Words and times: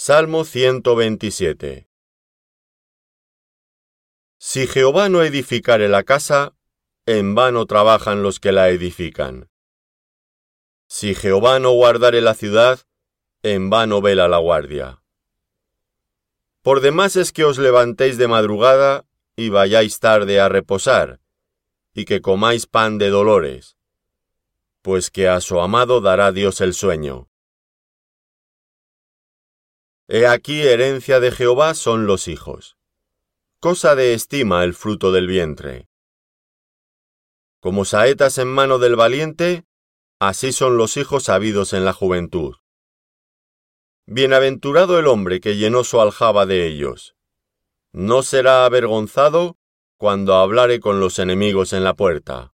Salmo 0.00 0.44
127 0.44 1.88
Si 4.38 4.66
Jehová 4.68 5.08
no 5.08 5.24
edificare 5.24 5.88
la 5.88 6.04
casa, 6.04 6.54
en 7.04 7.34
vano 7.34 7.66
trabajan 7.66 8.22
los 8.22 8.38
que 8.38 8.52
la 8.52 8.68
edifican. 8.68 9.50
Si 10.86 11.16
Jehová 11.16 11.58
no 11.58 11.72
guardare 11.72 12.20
la 12.20 12.34
ciudad, 12.34 12.78
en 13.42 13.70
vano 13.70 14.00
vela 14.00 14.28
la 14.28 14.38
guardia. 14.38 15.02
Por 16.62 16.80
demás 16.80 17.16
es 17.16 17.32
que 17.32 17.44
os 17.44 17.58
levantéis 17.58 18.18
de 18.18 18.28
madrugada 18.28 19.04
y 19.34 19.48
vayáis 19.48 19.98
tarde 19.98 20.38
a 20.38 20.48
reposar, 20.48 21.18
y 21.92 22.04
que 22.04 22.20
comáis 22.20 22.68
pan 22.68 22.98
de 22.98 23.10
dolores, 23.10 23.76
pues 24.80 25.10
que 25.10 25.26
a 25.28 25.40
su 25.40 25.60
amado 25.60 26.00
dará 26.00 26.30
Dios 26.30 26.60
el 26.60 26.72
sueño. 26.72 27.28
He 30.10 30.26
aquí 30.26 30.62
herencia 30.62 31.20
de 31.20 31.30
Jehová 31.30 31.74
son 31.74 32.06
los 32.06 32.28
hijos. 32.28 32.78
Cosa 33.60 33.94
de 33.94 34.14
estima 34.14 34.64
el 34.64 34.72
fruto 34.72 35.12
del 35.12 35.26
vientre. 35.26 35.86
Como 37.60 37.84
saetas 37.84 38.38
en 38.38 38.48
mano 38.48 38.78
del 38.78 38.96
valiente, 38.96 39.66
así 40.18 40.52
son 40.52 40.78
los 40.78 40.96
hijos 40.96 41.28
habidos 41.28 41.74
en 41.74 41.84
la 41.84 41.92
juventud. 41.92 42.56
Bienaventurado 44.06 44.98
el 44.98 45.06
hombre 45.08 45.40
que 45.40 45.56
llenó 45.56 45.84
su 45.84 46.00
aljaba 46.00 46.46
de 46.46 46.66
ellos. 46.66 47.14
No 47.92 48.22
será 48.22 48.64
avergonzado 48.64 49.58
cuando 49.98 50.36
hablare 50.36 50.80
con 50.80 51.00
los 51.00 51.18
enemigos 51.18 51.74
en 51.74 51.84
la 51.84 51.92
puerta. 51.92 52.54